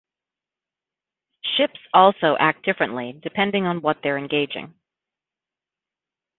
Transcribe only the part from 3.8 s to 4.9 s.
what they're engaging.